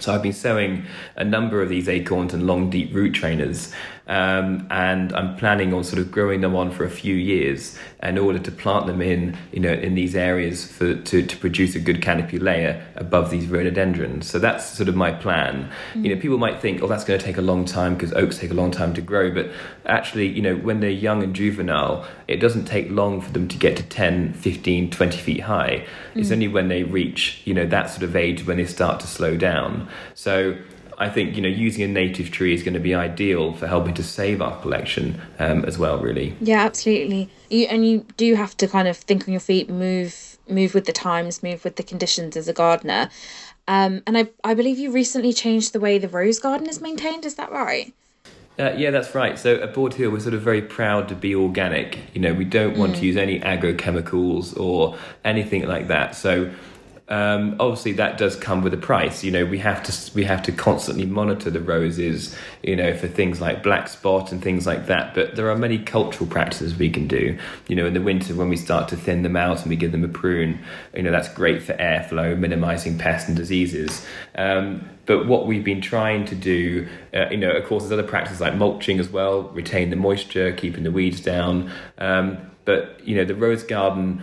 [0.00, 0.84] So I've been sowing
[1.16, 3.72] a number of these acorns and long, deep root trainers,
[4.08, 8.18] um, and I'm planning on sort of growing them on for a few years in
[8.18, 11.80] order to plant them in, you know, in these areas for to, to produce a
[11.80, 14.30] good canopy layer above these rhododendrons.
[14.30, 15.70] So that's sort of my plan.
[15.94, 16.04] Mm.
[16.04, 18.38] You know, people might think, oh, that's going to take a long time because oaks
[18.38, 19.50] take a long time to grow, but
[19.86, 23.58] actually, you know, when they're young and juvenile, it doesn't take long for them to
[23.58, 25.84] get to 10, 15, 20 feet high.
[26.14, 26.20] Mm.
[26.20, 29.08] It's only when they reach, you know, that sort of age when they start to
[29.08, 29.88] slow down.
[30.14, 30.56] So
[30.98, 33.94] I think you know using a native tree is going to be ideal for helping
[33.94, 35.98] to save our collection um, as well.
[35.98, 36.34] Really.
[36.40, 37.28] Yeah, absolutely.
[37.50, 40.86] You, and you do have to kind of think on your feet, move move with
[40.86, 43.10] the times, move with the conditions as a gardener.
[43.68, 47.26] Um, and I I believe you recently changed the way the rose garden is maintained.
[47.26, 47.92] Is that right?
[48.58, 49.38] Uh, yeah, that's right.
[49.38, 51.98] So at Borde Hill, we're sort of very proud to be organic.
[52.14, 53.00] You know, we don't want mm.
[53.00, 56.14] to use any agrochemicals or anything like that.
[56.16, 56.50] So
[57.08, 59.22] um, obviously, that does come with a price.
[59.22, 62.34] You know, we have to we have to constantly monitor the roses.
[62.64, 65.14] You know, for things like black spot and things like that.
[65.14, 67.38] But there are many cultural practices we can do.
[67.68, 69.92] You know, in the winter when we start to thin them out and we give
[69.92, 70.58] them a prune,
[70.94, 74.04] you know, that's great for airflow, minimizing pests and diseases.
[74.34, 78.02] Um, but what we've been trying to do, uh, you know, of course, there's other
[78.02, 81.70] practices like mulching as well, retain the moisture, keeping the weeds down.
[81.98, 84.22] Um, but you know, the rose garden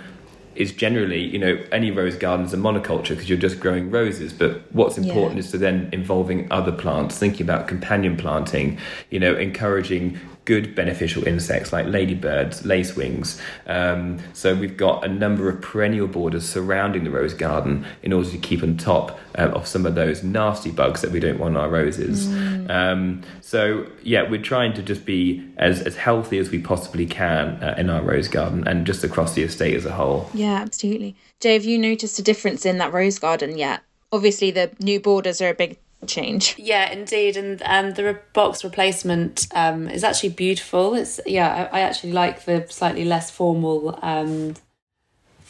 [0.55, 4.33] is generally, you know, any rose garden is a monoculture because you're just growing roses.
[4.33, 5.39] But what's important yeah.
[5.39, 8.77] is to then involving other plants, thinking about companion planting,
[9.09, 13.39] you know, encouraging good beneficial insects like ladybirds, lacewings.
[13.65, 18.29] Um, so we've got a number of perennial borders surrounding the rose garden in order
[18.29, 21.55] to keep on top uh, of some of those nasty bugs that we don't want
[21.55, 22.27] in our roses.
[22.27, 22.69] Mm.
[22.69, 27.63] Um, so yeah, we're trying to just be as, as healthy as we possibly can
[27.63, 30.29] uh, in our rose garden and just across the estate as a whole.
[30.33, 31.15] Yeah, absolutely.
[31.39, 33.81] Jay, have you noticed a difference in that rose garden yet?
[34.11, 35.77] Obviously, the new borders are a big
[36.07, 36.55] change.
[36.57, 40.95] Yeah, indeed, and um, the box replacement um, is actually beautiful.
[40.95, 44.55] It's yeah, I, I actually like the slightly less formal um,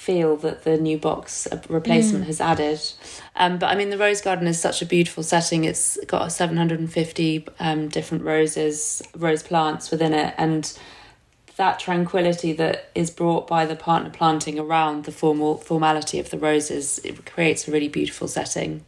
[0.04, 2.28] feel that the new box replacement mm.
[2.28, 2.82] has added.
[3.38, 5.64] Um, but I mean, the rose garden is such a beautiful setting.
[5.64, 10.78] It's got 750 um, different roses, rose plants within it, and
[11.56, 16.38] that tranquility that is brought by the partner planting around the formal formality of the
[16.38, 18.84] roses it creates a really beautiful setting.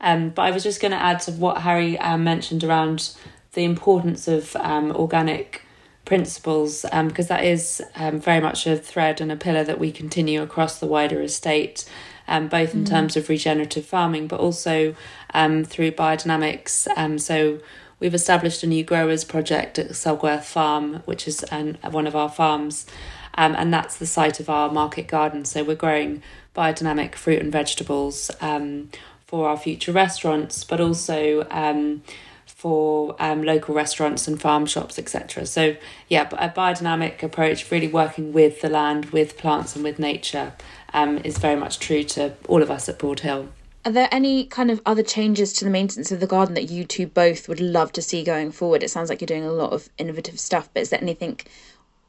[0.00, 3.14] Um, but I was just going to add to what Harry um, mentioned around
[3.52, 5.62] the importance of um, organic
[6.04, 9.92] principles, because um, that is um, very much a thread and a pillar that we
[9.92, 11.88] continue across the wider estate,
[12.28, 12.88] um, both in mm.
[12.88, 14.94] terms of regenerative farming, but also
[15.32, 17.20] through biodynamics.
[17.20, 17.58] so
[18.00, 22.28] we've established a new growers project at Sulgworth Farm, which is an, one of our
[22.28, 22.86] farms.
[23.34, 25.44] Um, and that's the site of our market garden.
[25.44, 26.22] So we're growing
[26.56, 28.90] biodynamic fruit and vegetables um,
[29.28, 32.02] for our future restaurants, but also um,
[32.46, 35.44] for um, local restaurants and farm shops, etc.
[35.44, 35.76] So,
[36.08, 40.54] yeah, a biodynamic approach, really working with the land, with plants, and with nature,
[40.94, 43.50] um, is very much true to all of us at Borde Hill.
[43.84, 46.84] Are there any kind of other changes to the maintenance of the garden that you
[46.84, 48.82] two both would love to see going forward?
[48.82, 51.38] It sounds like you're doing a lot of innovative stuff, but is there anything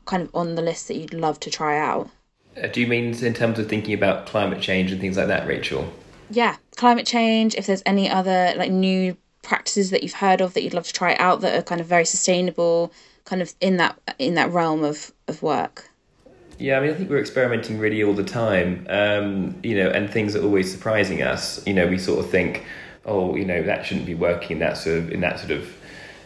[0.05, 2.10] kind of on the list that you'd love to try out?
[2.55, 5.45] Uh, do you mean in terms of thinking about climate change and things like that,
[5.45, 5.91] Rachael?
[6.30, 10.63] Yeah, climate change, if there's any other like new practices that you've heard of that
[10.63, 12.92] you'd love to try out that are kind of very sustainable,
[13.26, 15.89] kind of in that in that realm of, of work.
[16.58, 20.10] Yeah, I mean, I think we're experimenting really all the time, um, you know, and
[20.10, 21.65] things are always surprising us.
[21.65, 22.65] You know, we sort of think,
[23.06, 25.74] oh, you know, that shouldn't be working that sort of in that sort of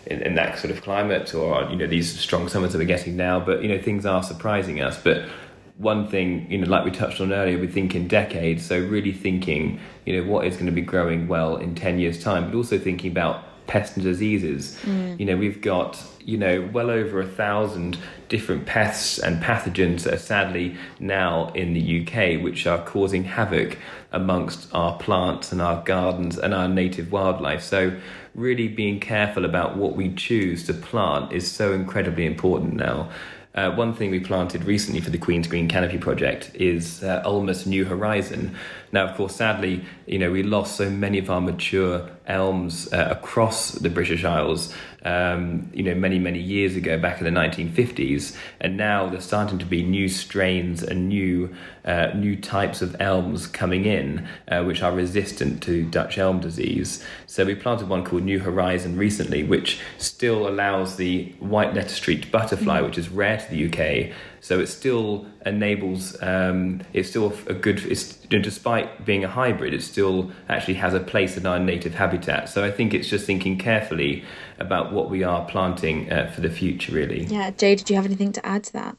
[0.07, 3.15] in, in that sort of climate, or you know, these strong summers that we're getting
[3.15, 3.39] now.
[3.39, 5.01] But you know, things are surprising us.
[5.01, 5.29] But
[5.77, 8.65] one thing, you know, like we touched on earlier, we think in decades.
[8.65, 12.23] So really thinking, you know, what is going to be growing well in 10 years'
[12.23, 14.77] time, but also thinking about pests and diseases.
[14.83, 15.19] Mm.
[15.19, 17.97] You know, we've got, you know, well over a thousand
[18.29, 23.77] different pests and pathogens that are sadly now in the UK, which are causing havoc
[24.11, 27.63] amongst our plants and our gardens and our native wildlife.
[27.63, 27.97] So
[28.35, 33.09] really being careful about what we choose to plant is so incredibly important now.
[33.55, 37.67] Uh, one thing we planted recently for the Queen's Green Canopy Project is uh, Ulmus
[37.67, 38.55] New Horizon.
[38.91, 43.07] Now, of course, sadly, you know, we lost so many of our mature elms uh,
[43.11, 44.73] across the British Isles,
[45.05, 48.35] um, you know, many, many years ago, back in the 1950s.
[48.59, 51.55] And now there's starting to be new strains and new,
[51.85, 57.03] uh, new types of elms coming in, uh, which are resistant to Dutch elm disease.
[57.27, 62.31] So we planted one called New Horizon recently, which still allows the white letter hairstreak
[62.31, 62.85] butterfly, mm.
[62.85, 67.79] which is rare to the UK, So it still enables, um, it's still a good,
[67.85, 71.59] it's, you know, despite being a hybrid, it still actually has a place in our
[71.59, 72.49] native habitat.
[72.49, 74.25] So I think it's just thinking carefully
[74.59, 77.23] about what we are planting uh, for the future, really.
[77.23, 78.97] Yeah, Jay, did you have anything to add to that?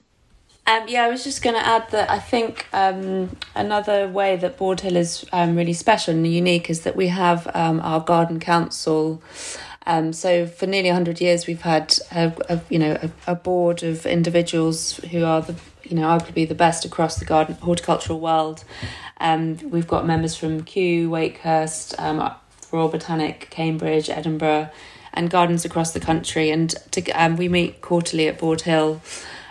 [0.66, 4.56] Um, yeah, I was just going to add that I think um, another way that
[4.56, 8.40] Borde Hill is um, really special and unique is that we have um, our garden
[8.40, 9.22] council.
[9.86, 13.82] Um, so for nearly hundred years, we've had a, a you know a, a, board
[13.82, 18.64] of individuals who are the you know arguably the best across the garden horticultural world.
[19.18, 21.94] Um, we've got members from Kew, Wakehurst,
[22.72, 24.70] Royal Botanic, Cambridge, Edinburgh,
[25.12, 26.50] and gardens across the country.
[26.50, 29.00] And to, we meet quarterly at Borde Hill.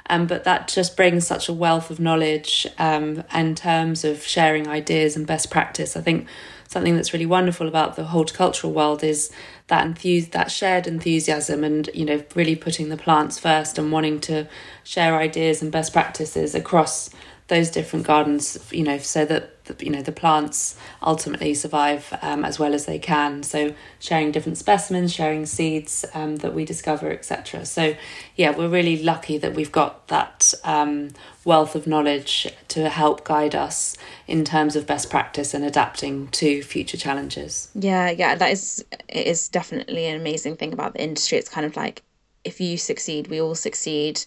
[0.09, 4.67] Um, but that just brings such a wealth of knowledge um, in terms of sharing
[4.67, 5.95] ideas and best practice.
[5.95, 6.27] I think
[6.67, 9.31] something that's really wonderful about the horticultural world is
[9.67, 14.19] that enthus- that shared enthusiasm and you know really putting the plants first and wanting
[14.19, 14.47] to
[14.83, 17.09] share ideas and best practices across
[17.53, 22.57] those different gardens you know so that you know the plants ultimately survive um, as
[22.57, 23.43] well as they can.
[23.43, 27.95] So sharing different specimens sharing seeds um, that we discover etc so
[28.35, 31.11] yeah we're really lucky that we've got that um,
[31.45, 33.95] wealth of knowledge to help guide us
[34.27, 37.69] in terms of best practice and adapting to future challenges.
[37.75, 41.37] Yeah yeah that is it is definitely an amazing thing about the industry.
[41.37, 42.01] It's kind of like
[42.43, 44.25] if you succeed we all succeed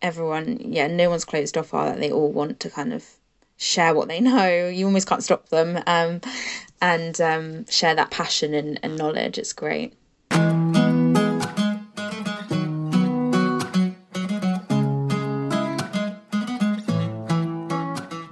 [0.00, 3.04] everyone yeah no one's closed off are they all want to kind of
[3.58, 4.68] share what they know.
[4.68, 5.82] You almost can't stop them.
[5.86, 6.22] Um,
[6.80, 9.36] and um, share that passion and, and knowledge.
[9.36, 9.94] It's great.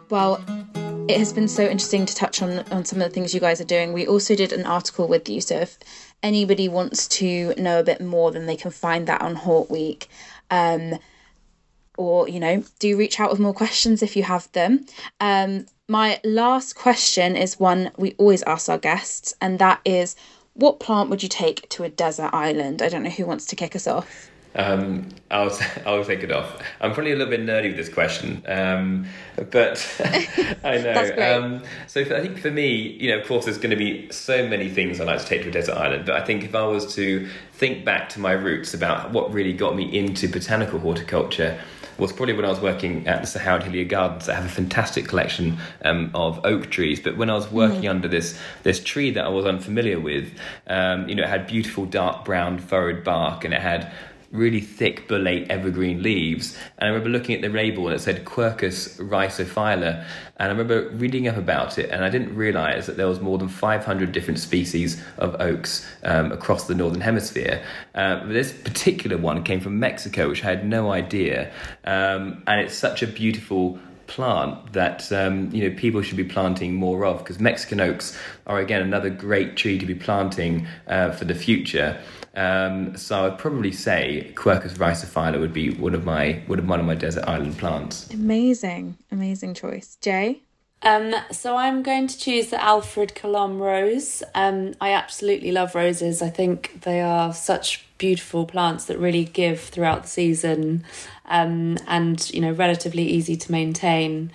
[0.08, 0.42] Well,
[1.08, 3.60] it has been so interesting to touch on on some of the things you guys
[3.60, 3.92] are doing.
[3.92, 5.78] We also did an article with you, so if
[6.22, 10.08] anybody wants to know a bit more, then they can find that on Hort Week.
[10.50, 10.98] Um,
[11.96, 14.84] or you know do reach out with more questions if you have them
[15.20, 20.16] um, my last question is one we always ask our guests and that is
[20.54, 23.56] what plant would you take to a desert island i don't know who wants to
[23.56, 26.62] kick us off um, I'll I'll take it off.
[26.80, 29.06] I'm probably a little bit nerdy with this question, um,
[29.50, 29.84] but
[30.64, 31.36] I know.
[31.36, 34.10] Um, so for, I think for me, you know, of course, there's going to be
[34.10, 36.06] so many things I like to take to a desert island.
[36.06, 39.52] But I think if I was to think back to my roots about what really
[39.52, 41.60] got me into botanical horticulture,
[41.98, 44.28] was probably when I was working at the Sir Harold Hillier Gardens.
[44.28, 47.00] I have a fantastic collection um, of oak trees.
[47.00, 47.90] But when I was working mm.
[47.90, 50.32] under this this tree that I was unfamiliar with,
[50.66, 53.92] um, you know, it had beautiful dark brown furrowed bark and it had
[54.36, 56.56] really thick bullate evergreen leaves.
[56.78, 60.04] And I remember looking at the label and it said Quercus rysophylla.
[60.38, 63.38] And I remember reading up about it and I didn't realize that there was more
[63.38, 67.62] than 500 different species of oaks um, across the northern hemisphere.
[67.94, 71.52] Uh, this particular one came from Mexico, which I had no idea.
[71.84, 76.74] Um, and it's such a beautiful plant that um, you know people should be planting
[76.74, 81.24] more of because Mexican oaks are again another great tree to be planting uh, for
[81.24, 82.00] the future.
[82.34, 86.80] Um, so I'd probably say Quercus rysophylla would be one of my would have one
[86.80, 88.10] of my desert island plants.
[88.12, 90.42] Amazing, amazing choice, Jay.
[90.82, 94.22] Um, so I'm going to choose the Alfred Colomb rose.
[94.34, 96.20] Um, I absolutely love roses.
[96.20, 100.84] I think they are such beautiful plants that really give throughout the season,
[101.26, 104.30] um, and you know relatively easy to maintain.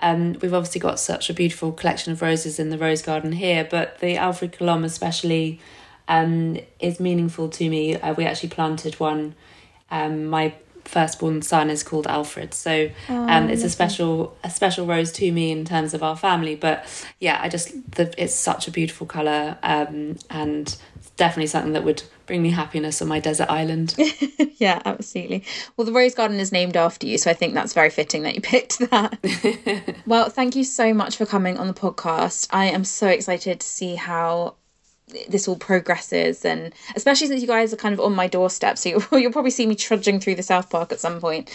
[0.00, 3.66] Um, we've obviously got such a beautiful collection of roses in the rose garden here,
[3.68, 5.60] but the Alfred Colomb especially
[6.08, 7.96] um, is meaningful to me.
[7.96, 9.34] Uh, we actually planted one.
[9.90, 10.54] Um, my
[10.84, 15.30] firstborn son is called Alfred, so um, oh, it's a special a special rose to
[15.30, 16.56] me in terms of our family.
[16.56, 16.84] But
[17.20, 20.76] yeah, I just the, it's such a beautiful color, um, and
[21.16, 22.02] definitely something that would
[22.32, 23.94] bring me happiness on my desert island.
[24.56, 25.44] yeah, absolutely.
[25.76, 28.34] Well, the rose garden is named after you, so I think that's very fitting that
[28.34, 29.98] you picked that.
[30.06, 32.48] well, thank you so much for coming on the podcast.
[32.50, 34.54] I am so excited to see how
[35.28, 38.88] this all progresses and especially since you guys are kind of on my doorstep so
[38.88, 41.50] you'll, you'll probably see me trudging through the south park at some point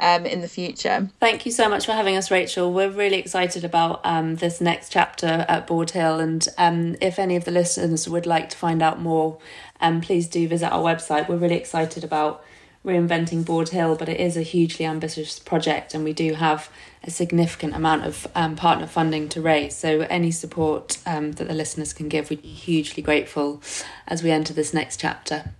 [0.00, 3.64] um, in the future thank you so much for having us Rachael we're really excited
[3.64, 8.08] about um, this next chapter at Borde Hill and um, if any of the listeners
[8.08, 9.38] would like to find out more
[9.82, 12.42] um, please do visit our website we're really excited about
[12.84, 16.68] reinventing Borde Hill, but it is a hugely ambitious project, and we do have
[17.04, 19.76] a significant amount of um, partner funding to raise.
[19.76, 23.62] So, any support um, that the listeners can give, we'd be hugely grateful
[24.08, 25.52] as we enter this next chapter.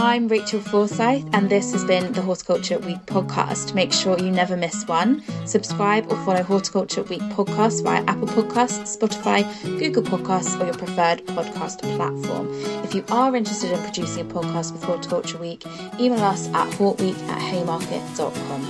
[0.00, 3.74] I'm Rachael Forsyth, and this has been the Horticulture Week podcast.
[3.74, 5.24] Make sure you never miss one.
[5.44, 9.42] Subscribe or follow Horticulture Week podcast via Apple Podcasts, Spotify,
[9.80, 12.48] Google Podcasts, or your preferred podcast platform.
[12.84, 15.64] If you are interested in producing a podcast with Horticulture Week,
[15.98, 18.62] email us at hortweek at haymarket.com.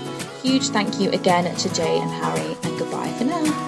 [0.42, 3.67] Huge thank you again to Jay and Harry, and goodbye for now.